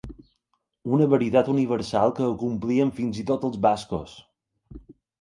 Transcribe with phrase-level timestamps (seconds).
[0.97, 4.21] Una veritat universal que acomplien fins i tot els bascos!